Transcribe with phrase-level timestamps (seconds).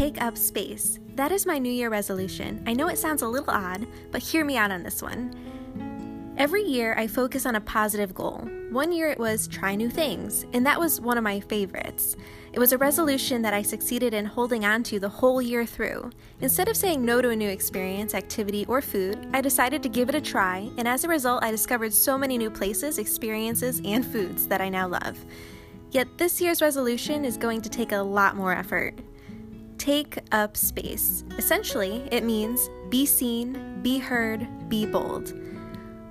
[0.00, 0.98] Take up space.
[1.16, 2.64] That is my New Year resolution.
[2.66, 6.34] I know it sounds a little odd, but hear me out on this one.
[6.38, 8.48] Every year, I focus on a positive goal.
[8.70, 12.16] One year it was try new things, and that was one of my favorites.
[12.54, 16.08] It was a resolution that I succeeded in holding on to the whole year through.
[16.40, 20.08] Instead of saying no to a new experience, activity, or food, I decided to give
[20.08, 24.02] it a try, and as a result, I discovered so many new places, experiences, and
[24.06, 25.22] foods that I now love.
[25.90, 28.94] Yet this year's resolution is going to take a lot more effort.
[29.90, 31.24] Take up space.
[31.36, 35.34] Essentially, it means be seen, be heard, be bold.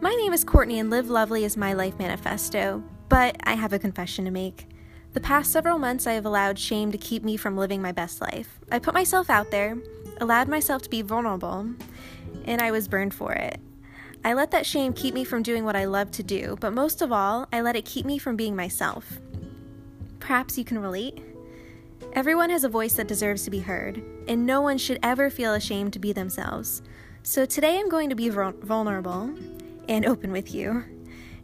[0.00, 3.78] My name is Courtney, and Live Lovely is my life manifesto, but I have a
[3.78, 4.66] confession to make.
[5.12, 8.22] The past several months, I have allowed shame to keep me from living my best
[8.22, 8.60] life.
[8.72, 9.76] I put myself out there,
[10.22, 11.68] allowed myself to be vulnerable,
[12.46, 13.60] and I was burned for it.
[14.24, 17.02] I let that shame keep me from doing what I love to do, but most
[17.02, 19.18] of all, I let it keep me from being myself.
[20.18, 21.22] Perhaps you can relate?
[22.16, 25.52] Everyone has a voice that deserves to be heard, and no one should ever feel
[25.52, 26.80] ashamed to be themselves.
[27.22, 29.34] So today I'm going to be vulnerable
[29.86, 30.82] and open with you.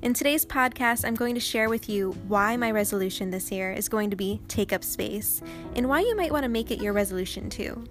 [0.01, 3.91] In today's podcast, I'm going to share with you why my resolution this year is
[3.91, 5.43] going to be take up space
[5.77, 7.85] and why you might want to make it your resolution too.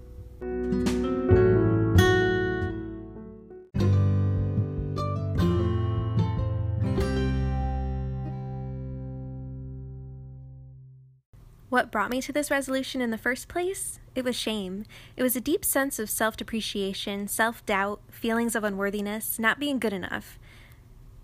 [11.72, 14.02] What brought me to this resolution in the first place?
[14.14, 14.84] It was shame.
[15.16, 19.80] It was a deep sense of self depreciation, self doubt, feelings of unworthiness, not being
[19.80, 20.38] good enough.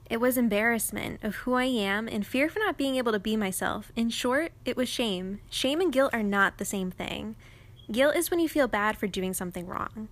[0.09, 3.35] It was embarrassment of who I am and fear for not being able to be
[3.35, 3.91] myself.
[3.97, 5.41] In short, it was shame.
[5.49, 7.35] Shame and guilt are not the same thing.
[7.91, 10.07] Guilt is when you feel bad for doing something wrong.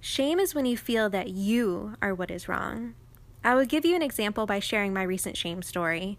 [0.00, 2.94] Shame is when you feel that you are what is wrong.
[3.42, 6.16] I will give you an example by sharing my recent shame story.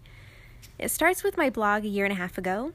[0.78, 2.74] It starts with my blog a year and a half ago.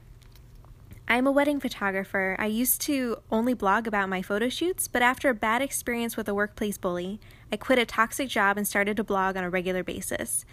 [1.08, 2.36] I'm a wedding photographer.
[2.38, 6.28] I used to only blog about my photo shoots, but after a bad experience with
[6.28, 7.20] a workplace bully,
[7.50, 10.44] I quit a toxic job and started to blog on a regular basis.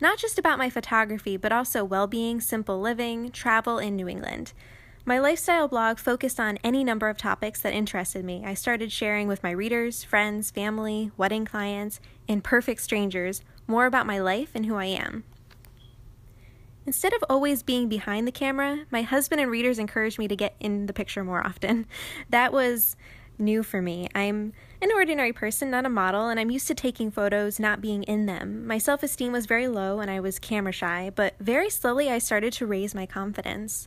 [0.00, 4.52] Not just about my photography, but also well being, simple living, travel in New England.
[5.04, 8.42] My lifestyle blog focused on any number of topics that interested me.
[8.44, 14.06] I started sharing with my readers, friends, family, wedding clients, and perfect strangers more about
[14.06, 15.24] my life and who I am.
[16.88, 20.54] Instead of always being behind the camera, my husband and readers encouraged me to get
[20.58, 21.84] in the picture more often.
[22.30, 22.96] That was
[23.36, 24.08] new for me.
[24.14, 28.04] I'm an ordinary person, not a model, and I'm used to taking photos, not being
[28.04, 28.66] in them.
[28.66, 32.16] My self esteem was very low and I was camera shy, but very slowly I
[32.16, 33.86] started to raise my confidence.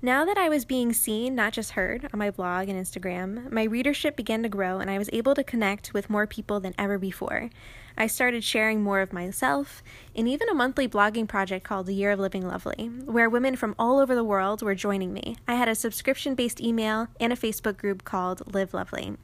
[0.00, 3.64] Now that I was being seen, not just heard, on my blog and Instagram, my
[3.64, 6.98] readership began to grow and I was able to connect with more people than ever
[6.98, 7.50] before.
[7.96, 9.82] I started sharing more of myself
[10.14, 13.74] in even a monthly blogging project called The Year of Living Lovely, where women from
[13.76, 15.34] all over the world were joining me.
[15.48, 19.16] I had a subscription based email and a Facebook group called Live Lovely.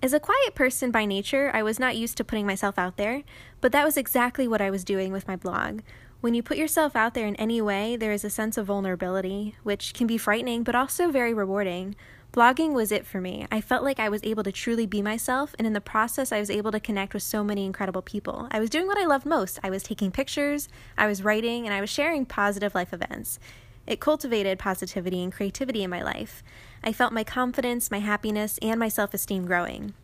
[0.00, 3.24] As a quiet person by nature, I was not used to putting myself out there,
[3.60, 5.80] but that was exactly what I was doing with my blog.
[6.26, 9.54] When you put yourself out there in any way, there is a sense of vulnerability,
[9.62, 11.94] which can be frightening but also very rewarding.
[12.32, 13.46] Blogging was it for me.
[13.52, 16.40] I felt like I was able to truly be myself, and in the process, I
[16.40, 18.48] was able to connect with so many incredible people.
[18.50, 19.60] I was doing what I loved most.
[19.62, 23.38] I was taking pictures, I was writing, and I was sharing positive life events.
[23.86, 26.42] It cultivated positivity and creativity in my life.
[26.82, 29.94] I felt my confidence, my happiness, and my self esteem growing.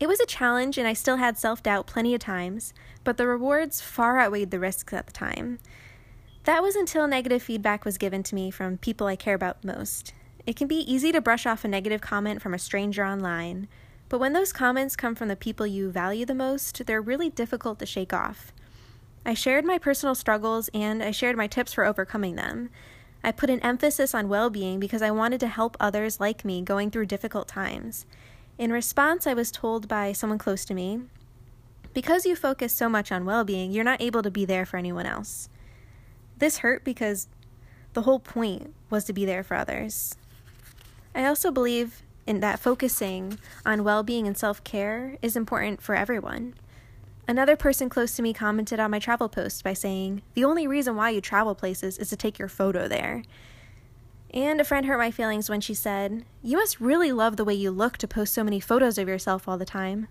[0.00, 2.74] It was a challenge, and I still had self doubt plenty of times,
[3.04, 5.58] but the rewards far outweighed the risks at the time.
[6.44, 10.12] That was until negative feedback was given to me from people I care about most.
[10.46, 13.66] It can be easy to brush off a negative comment from a stranger online,
[14.10, 17.78] but when those comments come from the people you value the most, they're really difficult
[17.78, 18.52] to shake off.
[19.24, 22.68] I shared my personal struggles and I shared my tips for overcoming them.
[23.22, 26.60] I put an emphasis on well being because I wanted to help others like me
[26.60, 28.04] going through difficult times.
[28.56, 31.00] In response, I was told by someone close to me
[31.92, 34.76] because you focus so much on well being, you're not able to be there for
[34.76, 35.48] anyone else.
[36.38, 37.28] This hurt because
[37.94, 40.16] the whole point was to be there for others.
[41.14, 45.94] I also believe in that focusing on well being and self care is important for
[45.94, 46.54] everyone.
[47.26, 50.94] Another person close to me commented on my travel post by saying, The only reason
[50.94, 53.22] why you travel places is to take your photo there.
[54.34, 57.54] And a friend hurt my feelings when she said, You must really love the way
[57.54, 60.08] you look to post so many photos of yourself all the time.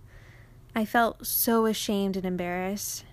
[0.74, 3.04] I felt so ashamed and embarrassed.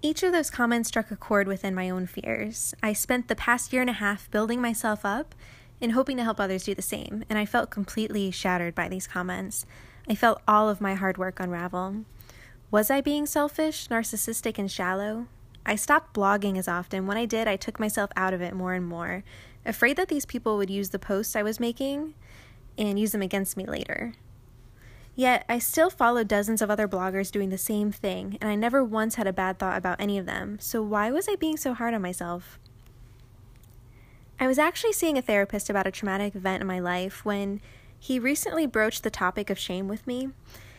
[0.00, 2.76] Each of those comments struck a chord within my own fears.
[2.80, 5.34] I spent the past year and a half building myself up
[5.80, 9.08] and hoping to help others do the same, and I felt completely shattered by these
[9.08, 9.66] comments.
[10.08, 12.04] I felt all of my hard work unravel.
[12.70, 15.28] Was I being selfish, narcissistic, and shallow?
[15.64, 17.06] I stopped blogging as often.
[17.06, 19.22] When I did, I took myself out of it more and more,
[19.64, 22.14] afraid that these people would use the posts I was making
[22.76, 24.14] and use them against me later.
[25.14, 28.84] Yet, I still followed dozens of other bloggers doing the same thing, and I never
[28.84, 31.72] once had a bad thought about any of them, so why was I being so
[31.72, 32.58] hard on myself?
[34.38, 37.60] I was actually seeing a therapist about a traumatic event in my life when
[37.98, 40.30] he recently broached the topic of shame with me.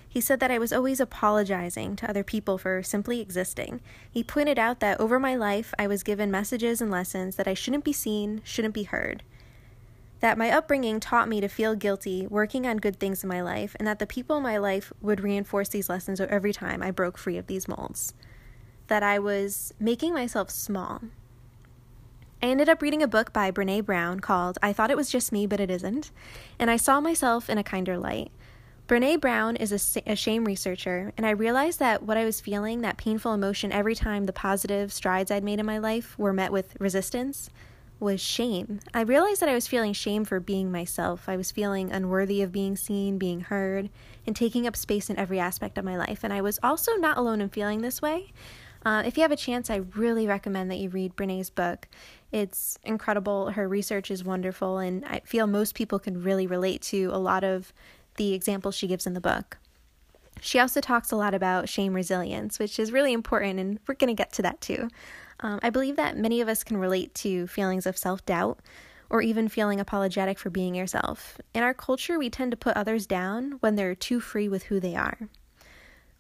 [0.09, 3.81] He said that I was always apologizing to other people for simply existing.
[4.09, 7.53] He pointed out that over my life, I was given messages and lessons that I
[7.53, 9.23] shouldn't be seen, shouldn't be heard
[10.19, 13.75] that my upbringing taught me to feel guilty working on good things in my life,
[13.79, 17.17] and that the people in my life would reinforce these lessons every time I broke
[17.17, 18.13] free of these molds.
[18.87, 21.01] That I was making myself small.
[22.41, 25.31] I ended up reading a book by Brene Brown called I Thought It Was Just
[25.31, 26.11] Me, But It Isn't,
[26.59, 28.31] and I saw myself in a kinder light.
[28.87, 29.73] Brene Brown is
[30.05, 33.95] a, shame researcher, and I realized that what I was feeling, that painful emotion every
[33.95, 37.49] time the positive strides I'd made in my life were met with resistance,
[37.99, 38.79] was shame.
[38.93, 41.27] I realized that I was feeling shame for being myself.
[41.27, 43.89] I was feeling unworthy of being seen, being heard,
[44.25, 46.23] and taking up space in every aspect of my life.
[46.23, 48.31] And I was also not alone in feeling this way.
[48.85, 51.89] Uh, if you have a chance, I really recommend that you read Brene's book.
[52.31, 53.49] It's incredible.
[53.49, 57.43] Her research is wonderful, and I feel most people can really relate to a lot
[57.43, 57.73] of
[58.17, 59.57] the examples she gives in the book.
[60.41, 64.15] She also talks a lot about shame resilience, which is really important, and we're going
[64.15, 64.89] to get to that too.
[65.39, 68.59] Um, I believe that many of us can relate to feelings of self doubt
[69.09, 71.39] or even feeling apologetic for being yourself.
[71.53, 74.79] In our culture, we tend to put others down when they're too free with who
[74.79, 75.17] they are.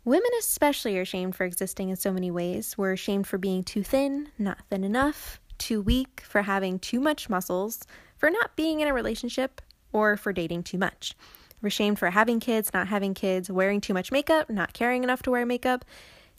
[0.05, 2.77] Women, especially, are shamed for existing in so many ways.
[2.77, 7.29] We're shamed for being too thin, not thin enough, too weak, for having too much
[7.29, 7.81] muscles,
[8.15, 9.61] for not being in a relationship,
[9.91, 11.13] or for dating too much.
[11.61, 15.23] We're shamed for having kids, not having kids, wearing too much makeup, not caring enough
[15.23, 15.85] to wear makeup.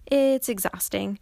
[0.07, 1.19] It's exhausting.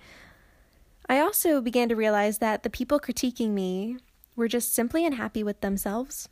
[1.08, 3.98] I also began to realize that the people critiquing me
[4.34, 6.28] were just simply unhappy with themselves.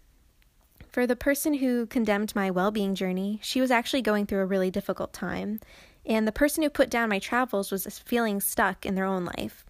[0.90, 4.46] For the person who condemned my well being journey, she was actually going through a
[4.46, 5.58] really difficult time,
[6.06, 9.64] and the person who put down my travels was feeling stuck in their own life.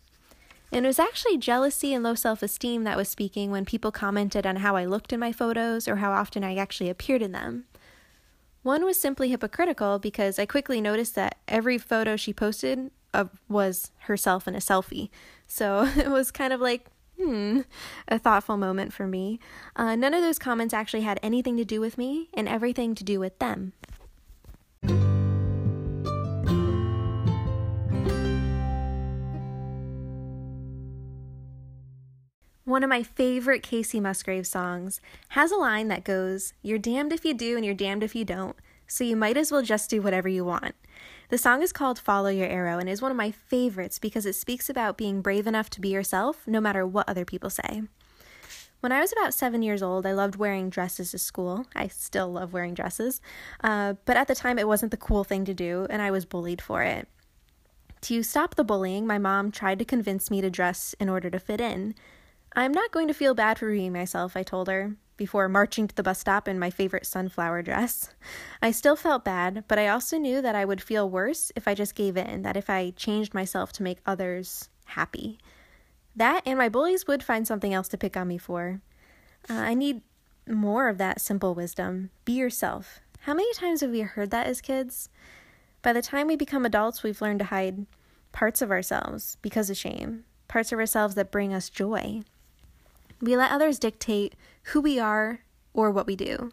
[0.72, 4.44] And it was actually jealousy and low self esteem that was speaking when people commented
[4.44, 7.64] on how I looked in my photos or how often I actually appeared in them.
[8.64, 13.90] One was simply hypocritical because I quickly noticed that every photo she posted uh, was
[13.98, 15.10] herself in a selfie.
[15.46, 16.86] So it was kind of like,
[17.20, 17.60] hmm,
[18.08, 19.38] a thoughtful moment for me.
[19.76, 23.04] Uh, none of those comments actually had anything to do with me and everything to
[23.04, 23.74] do with them.
[32.74, 37.24] One of my favorite Kacey Musgraves songs has a line that goes, You're damned if
[37.24, 38.56] you do and you're damned if you don't,
[38.88, 40.74] so you might as well just do whatever you want.
[41.28, 44.34] The song is called Follow Your Arrow and is one of my favorites because it
[44.34, 47.82] speaks about being brave enough to be yourself no matter what other people say.
[48.80, 51.66] When I was about seven years old, I loved wearing dresses to school.
[51.76, 53.20] I still love wearing dresses,
[53.62, 56.24] uh, but at the time it wasn't the cool thing to do, and I was
[56.24, 57.06] bullied for it.
[58.00, 61.38] To stop the bullying, my mom tried to convince me to dress in order to
[61.38, 61.94] fit in.
[62.56, 65.94] I'm not going to feel bad for being myself, I told her before marching to
[65.94, 68.10] the bus stop in my favorite sunflower dress.
[68.62, 71.74] I still felt bad, but I also knew that I would feel worse if I
[71.74, 75.38] just gave in, that if I changed myself to make others happy.
[76.16, 78.80] That and my bullies would find something else to pick on me for.
[79.48, 80.02] Uh, I need
[80.48, 82.10] more of that simple wisdom.
[82.24, 83.00] Be yourself.
[83.20, 85.08] How many times have we heard that as kids?
[85.82, 87.86] By the time we become adults, we've learned to hide
[88.32, 92.22] parts of ourselves because of shame, parts of ourselves that bring us joy.
[93.24, 95.40] We let others dictate who we are
[95.72, 96.52] or what we do,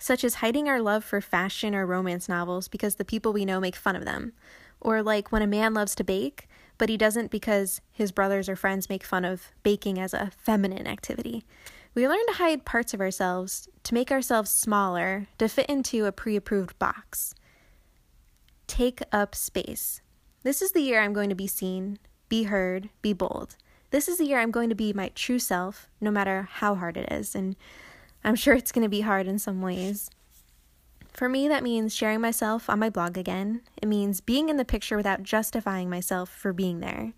[0.00, 3.60] such as hiding our love for fashion or romance novels because the people we know
[3.60, 4.32] make fun of them,
[4.80, 8.56] or like when a man loves to bake, but he doesn't because his brothers or
[8.56, 11.44] friends make fun of baking as a feminine activity.
[11.94, 16.10] We learn to hide parts of ourselves to make ourselves smaller to fit into a
[16.10, 17.32] pre approved box.
[18.66, 20.02] Take up space.
[20.42, 23.54] This is the year I'm going to be seen, be heard, be bold.
[23.90, 26.96] This is the year I'm going to be my true self, no matter how hard
[26.96, 27.34] it is.
[27.34, 27.56] And
[28.22, 30.10] I'm sure it's going to be hard in some ways.
[31.12, 33.62] For me, that means sharing myself on my blog again.
[33.80, 37.12] It means being in the picture without justifying myself for being there.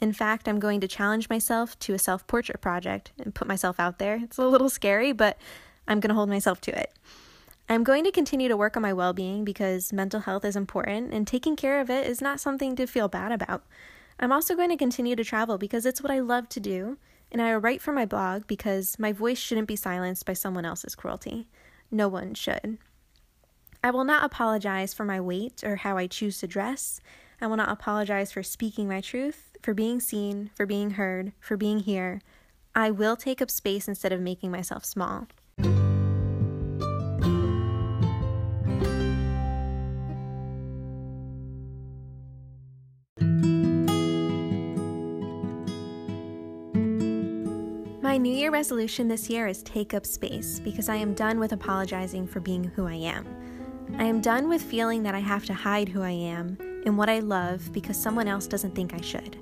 [0.00, 3.78] In fact, I'm going to challenge myself to a self portrait project and put myself
[3.78, 4.20] out there.
[4.22, 5.38] It's a little scary, but
[5.86, 6.92] I'm going to hold myself to it.
[7.68, 11.12] I'm going to continue to work on my well being because mental health is important
[11.12, 13.64] and taking care of it is not something to feel bad about.
[14.22, 16.96] I'm also going to continue to travel because it's what I love to do,
[17.32, 20.94] and I write for my blog because my voice shouldn't be silenced by someone else's
[20.94, 21.48] cruelty.
[21.90, 22.78] No one should.
[23.82, 27.00] I will not apologize for my weight or how I choose to dress.
[27.40, 31.56] I will not apologize for speaking my truth, for being seen, for being heard, for
[31.56, 32.20] being here.
[32.76, 35.26] I will take up space instead of making myself small.
[48.12, 51.52] My New Year resolution this year is take up space because I am done with
[51.52, 53.26] apologizing for being who I am.
[53.96, 57.08] I am done with feeling that I have to hide who I am and what
[57.08, 59.38] I love because someone else doesn't think I should.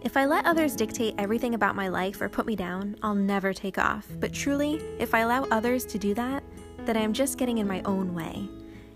[0.00, 3.52] If I let others dictate everything about my life or put me down, I'll never
[3.52, 4.08] take off.
[4.18, 6.42] But truly, if I allow others to do that,
[6.86, 8.48] then I am just getting in my own way.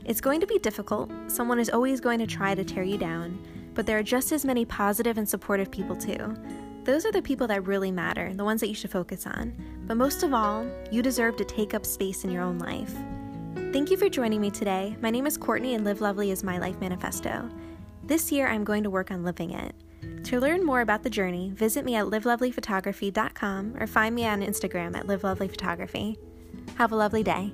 [0.07, 1.11] It's going to be difficult.
[1.27, 3.39] Someone is always going to try to tear you down,
[3.75, 6.35] but there are just as many positive and supportive people too.
[6.85, 9.55] Those are the people that really matter, the ones that you should focus on.
[9.87, 12.93] But most of all, you deserve to take up space in your own life.
[13.73, 14.97] Thank you for joining me today.
[15.01, 17.49] My name is Courtney, and Live Lovely is my life manifesto.
[18.03, 19.75] This year, I'm going to work on living it.
[20.25, 24.97] To learn more about the journey, visit me at livelovelyphotography.com or find me on Instagram
[24.97, 26.17] at livelovelyphotography.
[26.75, 27.53] Have a lovely day.